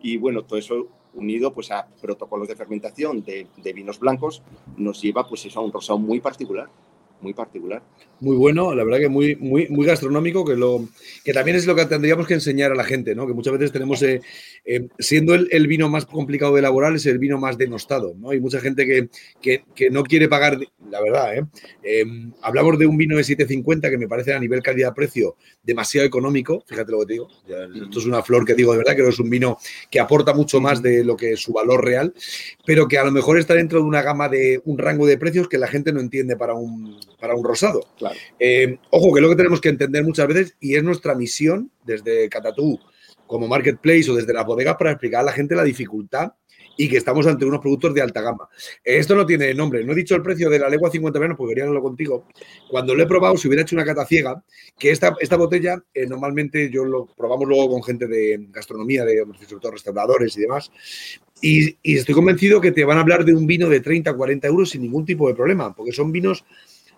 [0.00, 4.42] Y bueno, todo eso unido pues a protocolos de fermentación de, de vinos blancos
[4.76, 6.68] nos lleva pues eso a un rosado muy particular
[7.20, 7.82] muy particular.
[8.20, 10.88] Muy bueno, la verdad que muy, muy, muy gastronómico, que, lo,
[11.24, 13.28] que también es lo que tendríamos que enseñar a la gente, ¿no?
[13.28, 14.20] Que muchas veces tenemos, eh,
[14.64, 18.30] eh, siendo el, vino más complicado de elaborar, es el vino más denostado, ¿no?
[18.30, 19.08] Hay mucha gente que,
[19.40, 20.58] que, no quiere pagar,
[20.90, 21.44] la verdad, ¿eh?
[21.84, 22.04] ¿eh?
[22.42, 26.90] Hablamos de un vino de 750 que me parece a nivel calidad-precio demasiado económico, fíjate
[26.90, 29.18] lo que te digo, esto es una flor que digo de verdad, que no es
[29.20, 29.58] un vino
[29.90, 32.12] que aporta mucho más de lo que es su valor real,
[32.66, 35.48] pero que a lo mejor está dentro de una gama de un rango de precios
[35.48, 37.80] que la gente no entiende para un para un rosado.
[38.38, 41.70] Eh, ojo, que es lo que tenemos que entender muchas veces y es nuestra misión
[41.84, 42.78] desde Catatú
[43.26, 46.32] como marketplace o desde las bodegas para explicar a la gente la dificultad
[46.78, 48.48] y que estamos ante unos productos de alta gama.
[48.84, 49.84] Esto no tiene nombre.
[49.84, 52.28] No he dicho el precio de la legua 50 menos porque quería hablarlo contigo.
[52.70, 54.42] Cuando lo he probado, si hubiera hecho una cata ciega,
[54.78, 59.24] que esta, esta botella, eh, normalmente yo lo probamos luego con gente de gastronomía, de
[59.48, 60.70] sobre restauradores y demás,
[61.42, 64.48] y, y, estoy convencido que te van a hablar de un vino de 30, 40
[64.48, 66.44] euros sin ningún tipo de problema, porque son vinos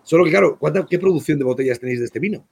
[0.03, 0.57] Solo que, claro,
[0.89, 2.45] ¿qué producción de botellas tenéis de este vino?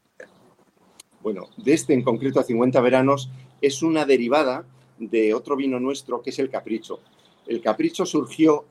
[1.22, 3.30] Bueno, de este en concreto a 50 veranos
[3.62, 4.66] es una derivada
[4.98, 7.00] de otro vino nuestro que es el Capricho.
[7.48, 8.66] El Capricho surgió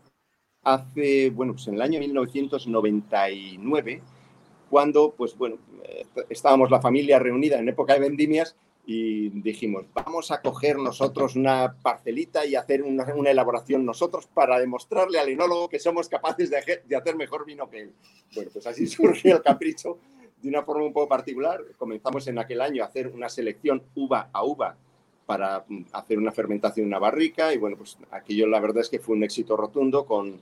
[0.62, 4.02] hace, bueno, pues en el año 1999,
[4.70, 8.56] cuando, pues bueno, eh, estábamos la familia reunida en época de vendimias
[8.90, 15.18] y dijimos, vamos a coger nosotros una parcelita y hacer una, elaboración nosotros para demostrarle
[15.18, 17.92] al enólogo que somos capaces de, hacer mejor vino que él.
[18.34, 19.98] Bueno, pues así surgió el capricho
[20.40, 21.62] de una forma un poco particular.
[21.76, 24.74] Comenzamos en aquel año a hacer una selección uva a uva
[25.26, 28.88] para mm, hacer una fermentación en una barrica y bueno, pues aquello la verdad es
[28.88, 30.40] que fue un éxito rotundo con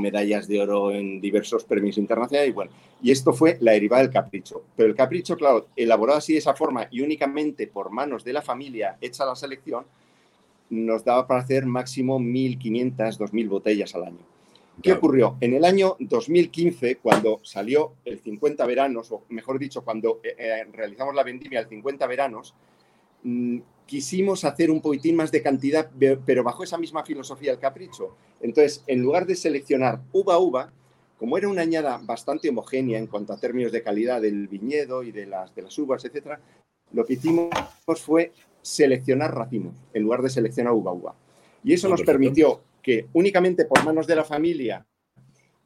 [0.00, 2.70] medallas de oro en diversos premios internacionales y bueno,
[3.02, 4.62] y esto fue la derivada del capricho.
[4.76, 8.42] Pero el capricho, claro, elaborado así de esa forma y únicamente por manos de la
[8.42, 9.84] familia hecha la selección,
[10.70, 14.18] nos daba para hacer máximo 1.500, 2.000 botellas al año.
[14.82, 15.36] ¿Qué ocurrió?
[15.40, 20.64] En el año 2015, cuando salió el 50 veranos, o mejor dicho, cuando eh, eh,
[20.72, 22.54] realizamos la vendimia del 50 veranos,
[23.24, 25.90] mm, quisimos hacer un poquitín más de cantidad,
[26.26, 28.14] pero bajo esa misma filosofía del capricho.
[28.42, 30.72] Entonces, en lugar de seleccionar uva a uva,
[31.16, 35.10] como era una añada bastante homogénea en cuanto a términos de calidad del viñedo y
[35.10, 36.38] de las, de las uvas, etc.,
[36.92, 37.48] lo que hicimos
[37.96, 41.14] fue seleccionar racimos en lugar de seleccionar uva a uva.
[41.64, 44.86] Y eso ah, nos permitió que únicamente por manos de la familia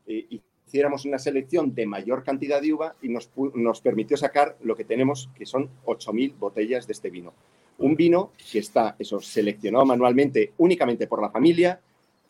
[0.07, 4.77] eh, hiciéramos una selección de mayor cantidad de uva y nos, nos permitió sacar lo
[4.77, 7.35] que tenemos, que son 8.000 botellas de este vino.
[7.83, 11.81] Un vino que está eso, seleccionado manualmente únicamente por la familia,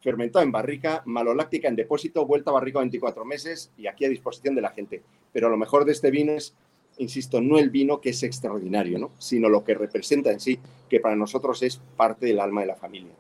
[0.01, 4.55] fermentado en barrica, maloláctica en depósito, vuelta a barrica 24 meses y aquí a disposición
[4.55, 5.03] de la gente.
[5.33, 6.55] Pero lo mejor de este vino es,
[6.99, 9.13] insisto, no el vino que es extraordinario, ¿no?
[9.19, 10.59] sino lo que representa en sí,
[10.91, 13.13] que para nosotros es parte del alma de la familia.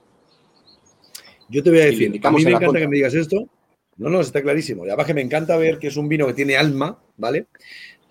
[1.49, 3.47] Yo te voy a decir, a mí me encanta que me digas esto.
[3.99, 4.87] No, no, está clarísimo.
[4.87, 7.47] Y además que me encanta ver que es un vino que tiene alma, ¿vale?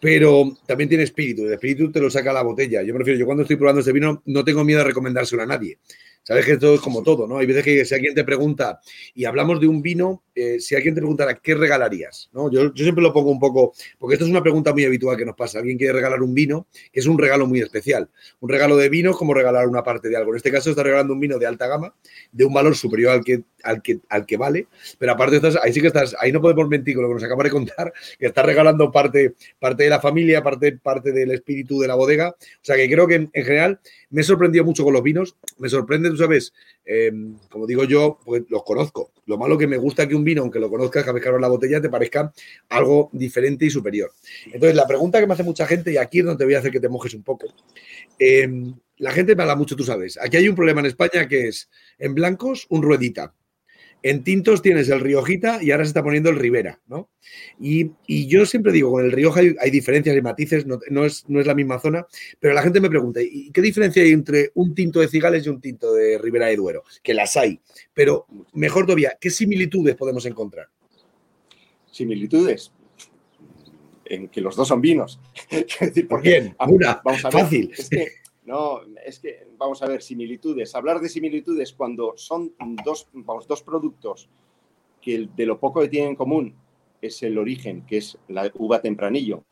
[0.02, 1.46] Pero también tiene espíritu.
[1.46, 2.82] El espíritu te lo saca la botella.
[2.82, 5.78] Yo prefiero, yo cuando estoy probando este vino no tengo miedo a recomendárselo a nadie.
[6.24, 7.38] Sabes que esto es como todo, ¿no?
[7.38, 8.80] Hay veces que si alguien te pregunta
[9.14, 12.52] y hablamos de un vino, eh, si alguien te preguntara qué regalarías, ¿no?
[12.52, 15.26] Yo, yo, siempre lo pongo un poco, porque esto es una pregunta muy habitual que
[15.26, 15.60] nos pasa.
[15.60, 18.10] Alguien quiere regalar un vino, que es un regalo muy especial.
[18.40, 20.32] Un regalo de vino es como regalar una parte de algo.
[20.32, 21.94] En este caso está regalando un vino de alta gama,
[22.32, 24.68] de un valor superior al que, al que, al que vale,
[24.98, 27.24] pero aparte estás, ahí sí que estás, ahí no podemos mentir con lo que nos
[27.24, 31.80] acaba de contar, que estás regalando parte, parte de la familia, parte, parte del espíritu
[31.80, 32.30] de la bodega.
[32.30, 35.36] O sea que creo que en, en general me he sorprendido mucho con los vinos.
[35.58, 36.54] Me sorprende, tú sabes,
[36.94, 39.12] Em, como digo yo, pues los conozco.
[39.26, 41.48] Lo malo que me gusta que un vino, aunque lo conozcas, cada vez que la
[41.48, 42.34] botella, te parezca
[42.70, 44.12] algo diferente y superior.
[44.46, 46.60] Entonces, la pregunta que me hace mucha gente, y aquí es donde te voy a
[46.60, 47.48] hacer que te mojes un poco.
[48.18, 50.18] Em, la gente me habla mucho, tú sabes.
[50.22, 53.34] Aquí hay un problema en España que es, en blancos, un ruedita.
[54.04, 57.10] En tintos tienes el Riojita y ahora se está poniendo el Ribera, ¿no?
[57.60, 57.92] Y,
[58.28, 61.54] yo siempre digo, con el Rioja hay, diferencias y matices, no, es, no es la
[61.54, 62.08] misma zona,
[62.40, 65.50] pero la gente me pregunta, ¿y qué diferencia hay entre un tinto de Cigales y
[65.50, 66.84] un tinto de Ribera de Duero?
[67.04, 67.60] Que las hay,
[67.94, 70.68] pero mejor todavía, ¿qué similitudes podemos encontrar?
[71.92, 72.72] Similitudes,
[74.06, 75.20] en que los dos son vinos.
[76.10, 76.54] ¿Por qué?
[76.68, 77.72] Una, vamos a fácil.
[78.44, 80.74] No, es que, vamos a ver, similitudes.
[80.76, 83.08] Hablar de similitudes cuando son dos,
[83.48, 84.30] dos productos
[85.00, 86.56] que de lo poco que tienen en común
[87.02, 89.44] es el origen, que es la uva tempranillo,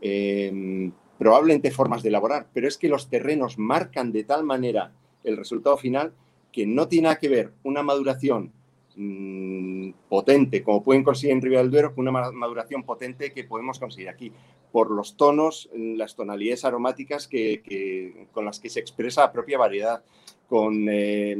[0.00, 4.92] em, probablemente formas de elaborar, pero es que los terrenos marcan de tal manera
[5.24, 6.12] el resultado final
[6.52, 8.52] que no tiene nada que ver una maduración
[8.98, 13.78] Mm, potente, como pueden conseguir en Ribera del Duero, con una maduración potente que podemos
[13.78, 14.32] conseguir aquí,
[14.72, 20.02] por los tonos, las tonalidades aromáticas que, con las que se expresa la propia variedad,
[20.48, 21.36] con eh,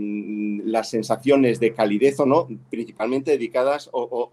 [0.64, 4.31] las sensaciones de calidez o no, principalmente dedicadas o,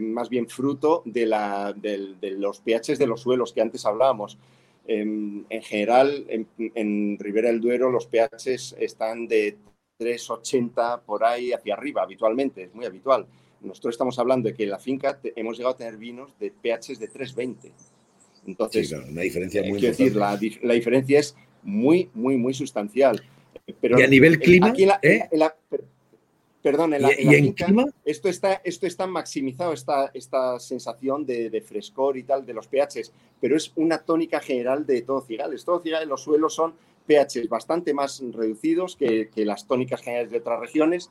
[0.00, 4.38] más bien fruto de, la, de, los pHs de los suelos que antes hablábamos.
[4.86, 9.58] En, general, en, en Ribera del Duero los pHs están de
[9.98, 13.26] 3,80 por ahí hacia arriba habitualmente, es muy habitual.
[13.60, 16.98] Nosotros estamos hablando de que en la finca hemos llegado a tener vinos de pHs
[16.98, 17.72] de 3,20.
[18.46, 23.22] Entonces, una diferencia muy decir, la, diferencia es muy, muy, muy sustancial.
[23.80, 25.28] Pero y a nivel clima, ¿eh?
[26.62, 27.66] perdón, en la, finca,
[28.04, 33.12] Esto, está, esto está maximizado, esta, esta sensación de, frescor y tal de los pHs,
[33.40, 35.64] pero es una tónica general de todo Cigales.
[35.64, 36.74] Todo Cigales, los suelos son
[37.08, 41.10] pHs bastante más reducidos que, las tónicas generales de otras regiones,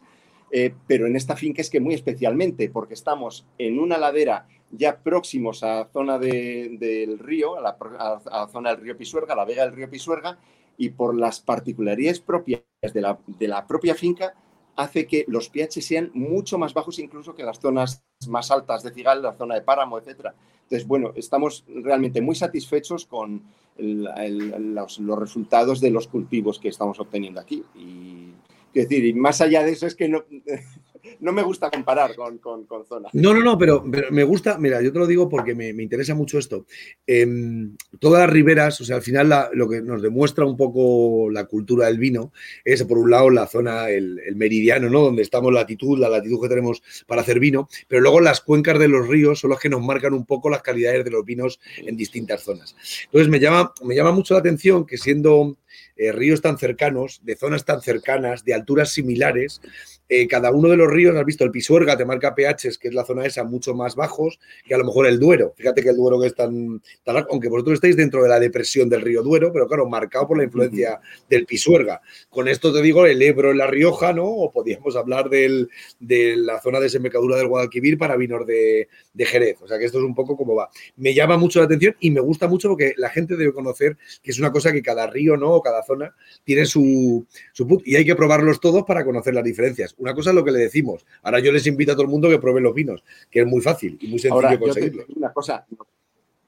[0.52, 5.00] eh, pero en esta finca es que muy especialmente, porque estamos en una ladera ya
[5.00, 9.66] próximos a la zona del río, a la, zona del río Pisuerga, a la vega
[9.66, 10.38] del río Pisuerga,
[10.78, 12.62] y por las particularidades propias
[12.94, 14.36] de la, de la propia finca,
[14.78, 18.92] hace que los pH sean mucho más bajos incluso que las zonas más altas de
[18.92, 20.28] Cigal, la zona de Páramo, etc.
[20.64, 23.42] Entonces, bueno, estamos realmente muy satisfechos con
[23.78, 27.64] los, resultados de los cultivos que estamos obteniendo aquí.
[27.76, 28.34] Y,
[28.74, 30.24] decir, y más allá de eso es que no,
[31.20, 33.14] no me gusta comparar con, con, zonas.
[33.14, 36.38] No, no, no, pero, me gusta, mira, yo te lo digo porque me, interesa mucho
[36.38, 36.66] esto.
[37.06, 41.46] Em, todas las riberas, o sea, al final lo que nos demuestra un poco la
[41.46, 42.32] cultura del vino
[42.64, 45.02] es, por un lado, la zona, el, meridiano, ¿no?
[45.02, 48.80] Donde estamos, la latitud, la latitud que tenemos para hacer vino, pero luego las cuencas
[48.80, 51.60] de los ríos son las que nos marcan un poco las calidades de los vinos
[51.78, 52.76] en distintas zonas.
[53.06, 55.58] Entonces, me llama, me llama mucho la atención que siendo
[55.96, 59.62] eh, ríos tan cercanos, de zonas tan cercanas, de alturas similares,
[60.10, 62.94] eh, cada uno de los ríos, has visto, el Pisuerga te marca pHs, que es
[62.94, 65.54] la zona esa, mucho más bajos que a lo mejor el Duero.
[65.58, 68.90] Fíjate que el Duero que es tan, tan aunque vosotros estáis dentro de la depresión
[68.90, 72.02] del río Duero, pero claro, marcado por la influencia del Pisuerga.
[72.30, 74.26] Con esto te digo el Ebro en La Rioja, ¿no?
[74.26, 79.26] O podríamos hablar del, de la zona de desembocadura del Guadalquivir para vinos de, de
[79.26, 79.62] Jerez.
[79.62, 80.70] O sea que esto es un poco como va.
[80.96, 84.32] Me llama mucho la atención y me gusta mucho porque la gente debe conocer que
[84.32, 85.54] es una cosa que cada río, ¿no?
[85.54, 89.96] O cada zona tiene su, su y hay que probarlos todos para conocer las diferencias.
[89.98, 91.06] Una cosa es lo que le decimos.
[91.24, 93.62] Ahora yo les invito a todo el mundo que prueben los vinos, que es muy
[93.62, 95.06] fácil y muy sencillo conseguirlo.
[95.16, 95.66] Una cosa,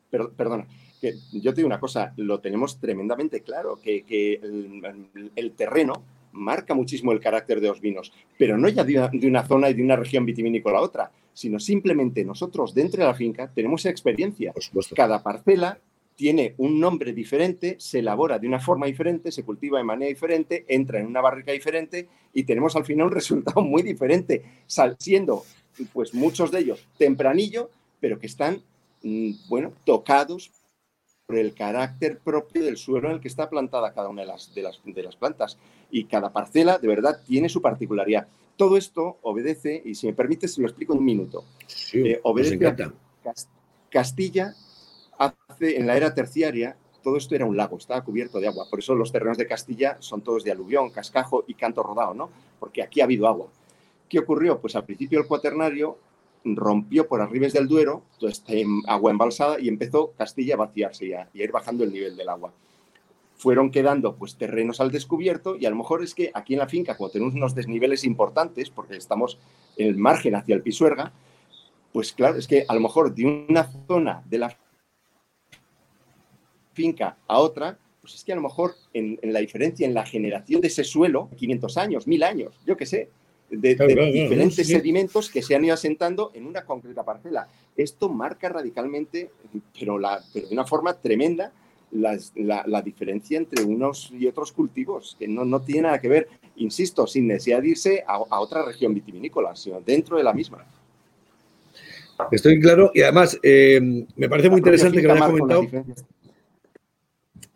[0.10, 0.68] perdona,
[1.00, 4.40] que yo te digo una cosa, lo tenemos tremendamente claro, que,
[5.36, 9.70] el, terreno marca muchísimo el carácter de los vinos, pero no ya de una, zona
[9.70, 13.86] y de una región vitivinícola a otra, sino simplemente nosotros dentro de la finca tenemos
[13.86, 14.54] experiencia.
[14.96, 15.80] Cada parcela
[16.20, 20.66] tiene un nombre diferente, se elabora de una forma diferente, se cultiva de manera diferente,
[20.68, 24.44] entra en una barrica diferente y tenemos al final un resultado muy diferente,
[24.98, 25.46] siendo
[25.94, 27.70] pues muchos de ellos tempranillo,
[28.02, 28.62] pero que están,
[29.02, 30.52] mm, bueno, tocados
[31.26, 34.54] por el carácter propio del suelo en el que está plantada cada una de las,
[34.54, 35.58] de las, de las plantas.
[35.90, 38.28] Y cada parcela, de verdad, tiene su particularidad.
[38.58, 41.46] Todo esto obedece, y si me permite, se lo explico en un minuto.
[41.94, 42.76] Eh, obedece a
[43.90, 44.54] Castilla
[45.60, 48.68] en la era terciaria, todo esto era un lago, estaba cubierto de agua.
[48.70, 52.30] Por eso los terrenos de Castilla son todos de aluvión, cascajo y canto rodado, ¿no?
[52.60, 53.48] Porque aquí ha habido agua.
[54.10, 54.60] ¿Qué ocurrió?
[54.60, 55.98] Pues al principio el cuaternario
[56.44, 58.54] rompió por arribes del Duero, toda esta
[58.88, 62.52] agua embalsada, y empezó Castilla a vaciarse y a, ir bajando el nivel del agua.
[63.36, 66.68] Fueron quedando pues terrenos al descubierto y a lo mejor es que aquí en la
[66.68, 69.38] finca, cuando tenemos unos desniveles importantes, porque estamos
[69.78, 71.14] en el margen hacia el Pisuerga,
[71.94, 74.58] pues claro, es que a lo mejor de una zona de la
[76.80, 80.62] finca a otra, pues es que a lo mejor en, la diferencia en la generación
[80.62, 83.10] de ese suelo, 500 años, 1000 años, yo qué sé,
[83.50, 87.50] de, diferentes sedimentos que se han ido asentando en una concreta parcela.
[87.76, 89.30] Esto marca radicalmente,
[89.78, 91.52] pero, la, de una forma tremenda,
[91.92, 97.08] la, diferencia entre unos y otros cultivos, que no, no, tiene nada que ver, insisto,
[97.08, 100.66] sin necesidad de irse a, otra región vitivinícola, sino dentro de la misma.
[102.32, 105.66] Estoy claro y además eh, me parece muy interesante que lo hayas comentado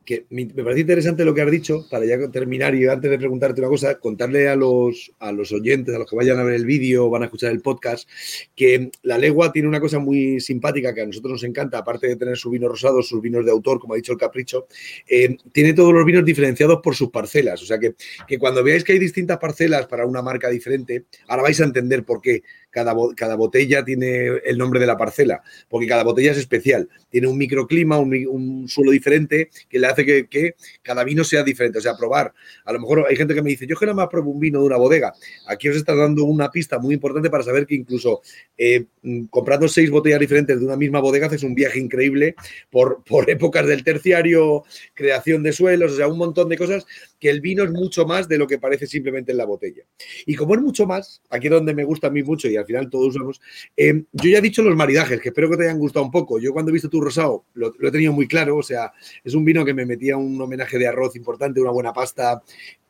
[0.06, 3.62] que me parece interesante lo que has dicho, para ya terminar y antes de preguntarte
[3.62, 6.66] una cosa, contarle a los, a los oyentes, a los que vayan a ver el
[6.66, 8.10] vídeo van a escuchar el podcast,
[8.56, 12.16] que la legua tiene una cosa muy simpática que a nosotros nos encanta, aparte de
[12.16, 14.68] tener su vino rosado, sus vinos de autor, como ha dicho el Capricho,
[15.08, 17.62] eh, tiene todos los vinos diferenciados por sus parcelas.
[17.62, 17.96] O sea que,
[18.28, 22.04] que cuando veáis que hay distintas parcelas para una marca diferente, ahora vais a entender
[22.04, 26.38] por qué cada, cada, botella tiene el nombre de la parcela, porque cada botella es
[26.38, 26.90] especial.
[27.10, 31.78] Tiene un microclima, un, suelo diferente que le hace que, cada vino sea diferente.
[31.78, 32.34] O sea, probar.
[32.66, 34.60] A lo mejor hay gente que me dice, yo que nada más pruebo un vino
[34.60, 35.14] de una bodega.
[35.48, 38.22] Aquí os está dando una pista muy importante para saber que incluso
[38.58, 38.86] eh,
[39.30, 42.36] comprando seis botellas diferentes de una misma bodega haces un viaje increíble
[42.70, 46.86] por, por épocas del terciario, creación de suelos, o sea, un montón de cosas
[47.24, 49.84] que el vino es mucho más de lo que parece simplemente en la botella.
[50.26, 52.66] Y como es mucho más, aquí es donde me gusta a mí mucho y al
[52.66, 53.40] final todos usamos.
[53.78, 56.38] Eh, yo ya he dicho los maridajes, que espero que te hayan gustado un poco.
[56.38, 58.92] Yo cuando he visto tu rosado lo, he tenido muy claro, o sea,
[59.24, 62.44] es un vino que me metía un homenaje de arroz importante, una buena pasta,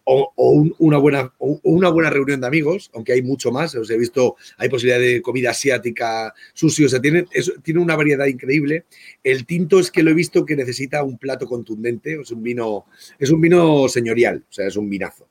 [0.05, 3.75] o, una, buena, una buena reunión de amigos, aunque hay mucho más.
[3.75, 7.25] Os he visto, hay posibilidad de comida asiática, sushi, o sea, tiene,
[7.63, 8.85] tiene una variedad increíble.
[9.23, 12.85] El tinto es que lo he visto que necesita un plato contundente, es un vino,
[13.17, 15.29] es un vino señorial, o sea, es un vinazo.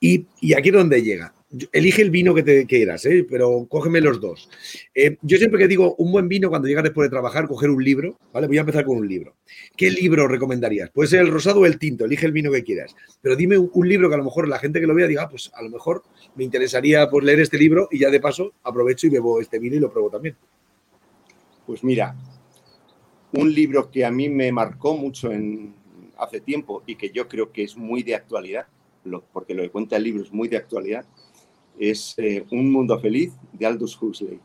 [0.00, 1.34] Y, y aquí es donde llega
[1.72, 3.26] elige el vino que te quieras, ¿eh?
[3.28, 4.48] pero cógeme los dos.
[4.94, 7.82] Eh, yo siempre que digo un buen vino cuando llegas después de trabajar, coger un
[7.82, 8.46] libro, ¿vale?
[8.46, 9.34] Voy a empezar con un libro.
[9.76, 10.90] ¿Qué libro recomendarías?
[10.90, 12.94] Puede ser el rosado o el tinto, elige el vino que quieras.
[13.20, 15.28] Pero dime un, libro que a lo mejor la gente que lo vea diga, ah,
[15.28, 16.04] pues a lo mejor
[16.36, 19.76] me interesaría pues, leer este libro y ya de paso aprovecho y bebo este vino
[19.76, 20.36] y lo pruebo también.
[21.66, 22.14] Pues mira,
[23.32, 25.30] un libro que a mí me marcó mucho
[26.16, 28.66] hace tiempo y que yo creo que es muy de actualidad,
[29.32, 31.04] porque lo que cuenta el libro es muy de actualidad,
[31.78, 34.38] es eh, Un Mundo Feliz de Aldous Huxley.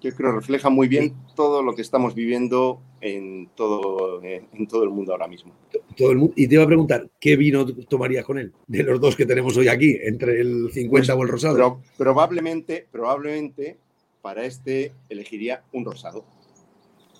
[0.00, 4.66] Yo creo que refleja muy bien todo lo que estamos viviendo en todo, eh, en
[4.66, 5.52] todo el mundo ahora mismo.
[5.96, 6.34] Todo el mundo.
[6.36, 8.52] Y te iba a preguntar, ¿qué vino tomarías con él?
[8.66, 11.80] De los dos que tenemos hoy aquí, entre el 50 pues, o el rosado.
[11.96, 13.78] probablemente, probablemente
[14.20, 16.24] para este elegiría un rosado.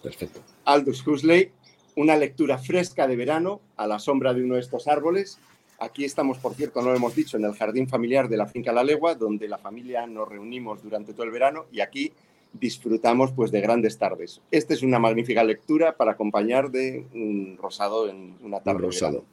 [0.02, 0.40] Perfecto.
[0.64, 1.50] Aldous Huxley,
[1.96, 5.38] una lectura fresca de verano a la sombra de uno de estos árboles
[5.78, 8.72] Aquí estamos, por cierto, no lo hemos dicho, en el jardín familiar de la finca
[8.72, 12.12] La Legua, donde la familia nos reunimos durante todo el verano y aquí
[12.52, 14.40] disfrutamos pues, de grandes tardes.
[14.50, 18.80] Esta es una magnífica lectura para acompañar de un rosado en una tarde.
[18.80, 19.24] rosado.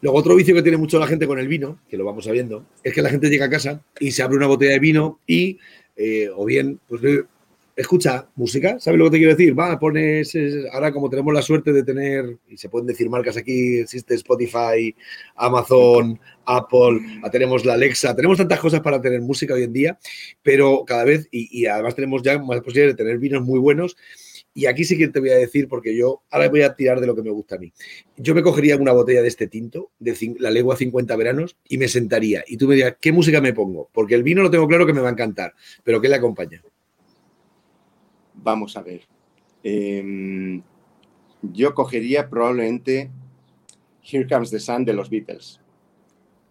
[0.00, 2.64] Luego, otro vicio que tiene mucho la gente con el vino, que lo vamos sabiendo,
[2.84, 5.58] es que la gente llega a casa y se abre una botella de vino y,
[5.96, 7.02] eh, o bien, pues
[7.76, 9.58] escucha música, ¿sabes lo que te quiero decir?
[9.58, 10.36] Va, pones,
[10.72, 14.96] ahora como tenemos la suerte de tener, y se pueden decir marcas aquí, existe Spotify,
[15.34, 19.98] Amazon, Apple, tenemos la Alexa, tenemos tantas cosas para tener música hoy en día,
[20.42, 23.96] pero cada vez, y, además tenemos ya más posibilidades de tener vinos muy buenos,
[24.54, 27.06] y aquí sí que te voy a decir, porque yo ahora voy a tirar de
[27.06, 27.74] lo que me gusta a mí.
[28.16, 31.88] Yo me cogería una botella de este tinto, de la Legua 50 veranos, y me
[31.88, 32.42] sentaría.
[32.46, 33.90] Y tú me dirías, ¿qué música me pongo?
[33.92, 35.52] Porque el vino lo tengo claro que me va a encantar,
[35.84, 36.62] pero ¿qué le acompaña?
[38.46, 39.00] Vamos a ver.
[39.64, 40.62] Em,
[41.42, 43.10] yo cogería probablemente
[44.08, 45.60] Here Comes the Sun de los Beatles.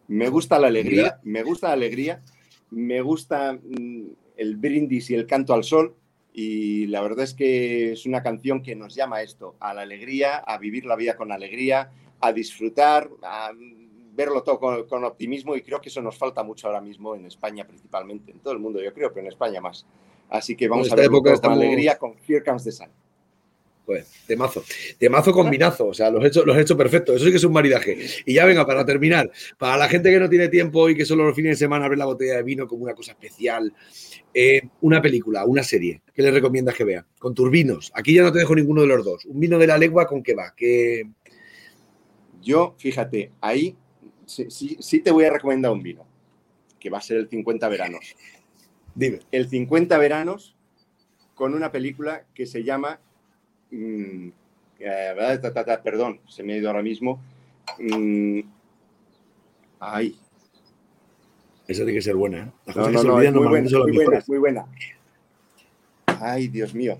[0.09, 2.21] Me gusta la alegría, me gusta la alegría,
[2.69, 5.95] me gusta mm, el brindis y el canto al sol
[6.33, 9.83] y la verdad es que es una canción que nos llama a esto, a la
[9.83, 13.53] alegría, a vivir la vida con alegría, a disfrutar, a
[14.11, 17.65] verlo todo con, optimismo y creo que eso nos falta mucho ahora mismo en España
[17.65, 19.85] principalmente, en todo el mundo yo creo, pero en España más.
[20.29, 22.89] Así que vamos a ver con alegría con Here Comes the Sun.
[23.85, 24.63] Pues, temazo.
[24.97, 25.87] Temazo combinazo.
[25.87, 27.13] O sea, los he hecho, los he hecho perfecto.
[27.13, 27.97] Eso sí que es un maridaje.
[28.25, 31.25] Y ya venga, para terminar, para la gente que no tiene tiempo y que solo
[31.25, 33.71] los fines de semana abre la botella de vino como una cosa especial,
[34.33, 37.05] eh, una película, una serie, ¿qué le recomiendas que vea?
[37.19, 37.91] Con turbinos.
[37.93, 39.25] Aquí ya no te dejo ninguno de los dos.
[39.25, 40.53] Un vino de la lengua, ¿con qué va?
[40.57, 41.07] ¿Qué...
[42.41, 43.75] Yo, fíjate, ahí
[44.25, 46.07] sí, sí te voy a recomendar un vino,
[46.79, 48.15] que va a ser el 50 veranos.
[48.95, 49.19] Dime.
[49.31, 50.55] El 50 veranos
[51.35, 52.99] con una película que se llama.
[53.69, 54.29] Mm,
[54.79, 55.39] eh,
[55.83, 57.21] perdón, se me ha ido ahora mismo.
[57.77, 58.39] Mm,
[59.79, 60.17] ay.
[61.67, 62.51] Esa tiene que ser buena, ¿eh?
[62.75, 64.65] no, no, no, muy, buena, muy buena, muy buena.
[66.21, 66.99] Ay, Dios mío.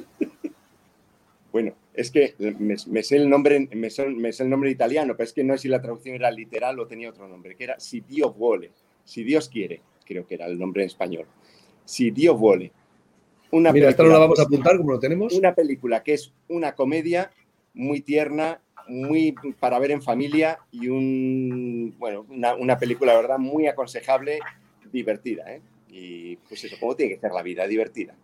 [1.52, 5.44] bueno, es que me, sé el nombre, me sé, el nombre italiano, pero es que
[5.44, 8.32] no sé si la traducción era literal o tenía otro nombre, que era Si Dio
[8.32, 8.72] vuole
[9.08, 11.24] si Dios quiere, creo que era el nombre en español,
[11.86, 12.72] si Dios vuole.
[13.50, 15.32] Una Mira, esta no la vamos a apuntar como lo tenemos.
[15.32, 17.30] Una película que es una comedia
[17.72, 23.66] muy tierna, muy para ver en familia y un, bueno, una, película, la verdad, muy
[23.66, 24.40] aconsejable,
[24.92, 25.54] divertida.
[25.54, 25.62] ¿eh?
[25.88, 27.66] Y pues eso, ¿cómo tiene que ser la vida?
[27.66, 28.14] Divertida.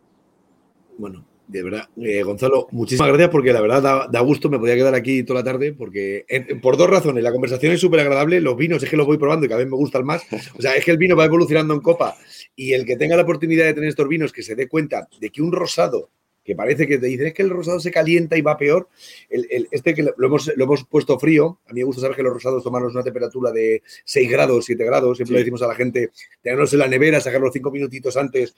[0.98, 4.94] Bueno, de verdad, eh, Gonzalo, muchísimas gracias porque la verdad da, gusto, me podía quedar
[4.94, 6.24] aquí toda la tarde porque
[6.62, 9.44] por dos razones, la conversación es súper agradable, los vinos es que los voy probando
[9.44, 10.22] y cada vez me gustan más,
[10.58, 12.16] o sea, es que el vino va evolucionando en copa
[12.56, 15.30] y el que tenga la oportunidad de tener estos vinos que se dé cuenta de
[15.30, 16.10] que un rosado
[16.44, 18.88] que parece que te dicen es que el rosado se calienta y va peor.
[19.30, 22.34] este que lo hemos, lo hemos, puesto frío, a mí me gusta saber que los
[22.34, 26.10] rosados tomarlos una temperatura de 6 grados, 7 grados, siempre le decimos a la gente,
[26.42, 28.54] tenerlos en la nevera, sacarlos 5 minutitos antes,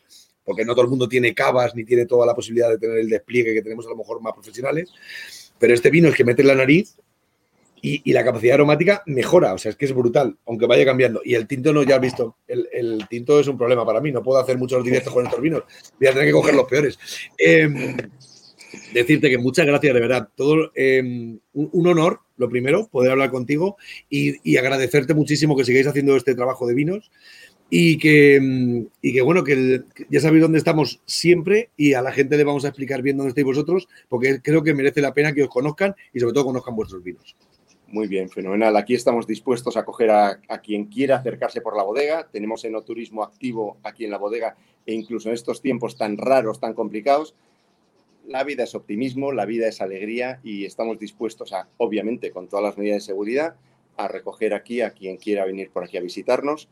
[0.47, 3.11] porque no todo el mundo tiene cavas ni tiene toda la posibilidad de tener el
[3.11, 4.91] despliegue que tenemos a lo mejor más profesionales.
[5.59, 6.97] Pero este vino es que mete la nariz
[7.83, 11.21] y, la capacidad aromática mejora, o sea, es que es brutal, aunque vaya cambiando.
[11.25, 14.23] Y el tinto no, ya has visto, el, tinto es un problema para mí, no
[14.23, 15.63] puedo hacer muchos directos con estos vinos,
[15.99, 16.99] voy a tener que coger los peores.
[17.39, 17.97] Em,
[18.93, 23.77] decirte que muchas gracias, de verdad, todo em, un, honor, lo primero, poder hablar contigo
[24.09, 27.11] y, agradecerte muchísimo que sigáis haciendo este trabajo de vinos.
[27.69, 32.13] Y que, em, y que bueno, que ya sabéis dónde estamos siempre y a la
[32.13, 35.33] gente le vamos a explicar bien dónde estáis vosotros, porque creo que merece la pena
[35.33, 37.35] que os conozcan y sobre todo conozcan vuestros vinos.
[37.89, 38.77] Muy bien, fenomenal.
[38.77, 42.29] Aquí estamos dispuestos a coger a, quien quiera acercarse por la bodega.
[42.31, 46.75] Tenemos enoturismo activo aquí en la bodega e incluso en estos tiempos tan raros, tan
[46.75, 47.35] complicados.
[48.27, 52.65] La vida es optimismo, la vida es alegría y estamos dispuestos a, obviamente, con todas
[52.65, 53.55] las medidas de seguridad,
[53.97, 56.69] a recoger aquí a quien quiera venir por aquí a visitarnos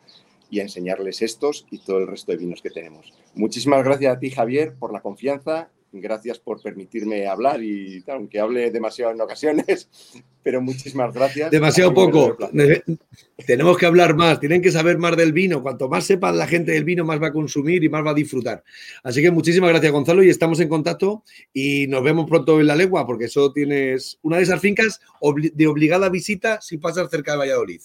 [0.55, 3.13] y a enseñarles estos y todo el resto de vinos que tenemos.
[3.35, 8.73] Muchísimas gracias a ti, Javier, por la confianza Gracias por permitirme hablar y aunque hable
[8.73, 9.89] demasiado en ocasiones,
[10.43, 11.53] pero muchísimas gracias.
[11.53, 12.37] Demasiado poco.
[13.47, 15.63] Tenemos que hablar más, tienen que saber más del vino.
[15.63, 18.15] Cuanto más sepa la gente del vino, más va a consumir y más va a
[18.15, 18.65] disfrutar.
[19.05, 22.75] Así que muchísimas gracias, Gonzalo, y estamos en contacto y nos vemos pronto en la
[22.75, 25.01] legua, porque eso tienes una de esas fincas
[25.33, 27.83] de obligada visita si pasas cerca de Valladolid.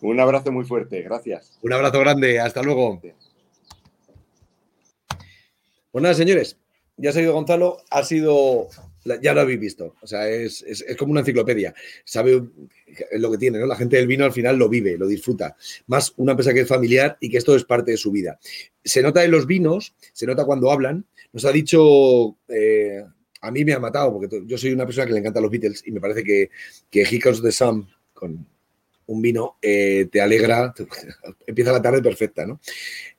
[0.00, 1.58] Un abrazo muy fuerte, gracias.
[1.62, 3.00] Un abrazo grande, hasta luego.
[5.90, 6.56] Pues nada, señores,
[6.96, 8.68] ya ha ido Gonzalo, ha sido,
[9.22, 10.64] ya lo habéis visto, o sea, es,
[10.98, 11.74] como una enciclopedia,
[12.04, 12.42] sabe
[13.12, 13.66] lo que tiene, ¿no?
[13.66, 16.68] La gente del vino al final lo vive, lo disfruta, más una empresa que es
[16.68, 18.38] familiar y que esto es parte de su vida.
[18.84, 23.02] Se nota en los vinos, se nota cuando hablan, nos ha dicho, eh,
[23.40, 25.82] a mí me ha matado, porque yo soy una persona que le encanta los Beatles
[25.86, 26.50] y me parece que,
[26.90, 28.46] que He Comes the Sun, con
[29.08, 30.74] un vino, eh, te alegra,
[31.46, 32.60] empieza la tarde perfecta, ¿no?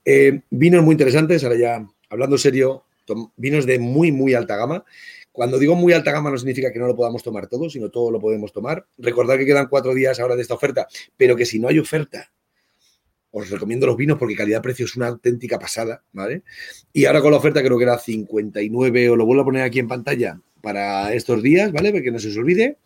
[0.04, 2.84] Eh, vinos muy interesantes, ahora ya hablando serio,
[3.36, 4.84] vinos de muy, muy alta gama,
[5.32, 8.10] Cuando digo muy alta gama no significa que no lo podamos tomar todo, sino todo
[8.10, 8.86] lo podemos tomar.
[8.98, 10.86] Recordad que quedan cuatro días ahora de esta oferta,
[11.16, 12.32] pero que si no hay oferta,
[13.32, 16.42] os recomiendo los vinos porque calidad-precio es una auténtica pasada, ¿vale?
[16.92, 19.78] Y ahora con la oferta creo que era 59, os lo vuelvo a poner aquí
[19.78, 21.92] en pantalla para estos días, ¿vale?
[21.92, 22.78] Porque no se os olvide,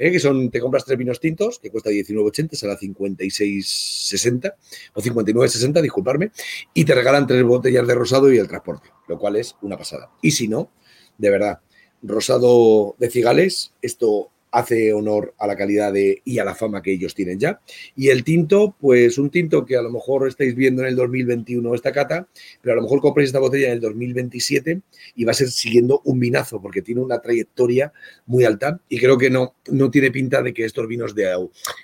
[0.00, 0.10] ¿eh?
[0.10, 4.54] que son, te compras tres vinos tintos, que cuesta 19,80, será 56,60
[4.94, 6.32] o 59,60, disculparme,
[6.74, 10.10] y te regalan tres botellas de rosado y el transporte, lo cual es una pasada.
[10.22, 10.72] Y si no,
[11.18, 11.60] de verdad,
[12.02, 17.14] rosado de cigales, esto hace honor a la calidad y a la fama que ellos
[17.14, 17.60] tienen ya.
[17.96, 21.74] Y el tinto, pues un tinto que a lo mejor estáis viendo en el 2021
[21.74, 22.28] esta cata,
[22.60, 24.80] pero a lo mejor compréis esta botella en el 2027
[25.16, 27.92] y va a ser siguiendo un vinazo porque tiene una trayectoria
[28.26, 31.30] muy alta y creo que no, no tiene pinta de que estos vinos de,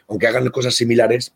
[0.09, 1.35] aunque hagan cosas similares,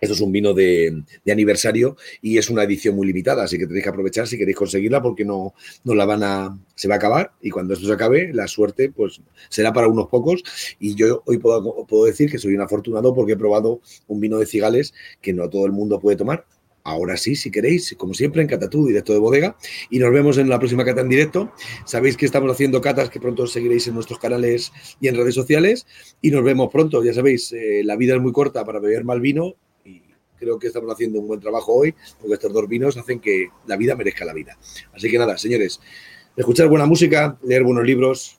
[0.00, 3.84] esto es un vino de, aniversario y es una edición muy limitada, así que tenéis
[3.84, 7.32] que aprovechar si queréis conseguirla porque no, no la van a, se va a acabar
[7.40, 10.42] y cuando esto se acabe, la suerte pues será para unos pocos
[10.78, 14.38] y yo hoy puedo, puedo decir que soy un afortunado porque he probado un vino
[14.38, 14.92] de cigales
[15.22, 16.44] que no todo el mundo puede tomar.
[16.84, 19.56] Ahora sí, si queréis, como siempre, en Catatú, directo de bodega.
[19.90, 21.52] Y nos vemos en la próxima cata en directo.
[21.84, 25.84] Sabéis que estamos haciendo catas que pronto seguiréis en nuestros canales y en redes sociales.
[26.22, 27.02] Y nos vemos pronto.
[27.02, 29.56] Ya sabéis, eh, la vida es muy corta para beber mal vino
[30.38, 33.76] creo que estamos haciendo un buen trabajo hoy, porque estos dos vinos hacen que la
[33.76, 34.56] vida merezca la vida.
[34.92, 35.80] Así que nada, señores,
[36.36, 38.38] escuchar buena música, leer buenos libros,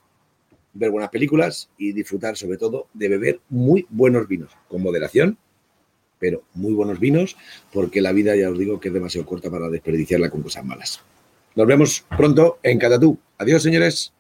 [0.74, 5.38] ver buenas películas y disfrutar sobre todo de beber muy buenos vinos, con moderación,
[6.20, 7.38] pero muy buenos vinos,
[7.72, 11.02] porque la vida ya os digo que es demasiado corta para desperdiciarla con cosas malas.
[11.56, 13.18] Nos vemos pronto en Catatú.
[13.38, 14.14] Adiós, señores.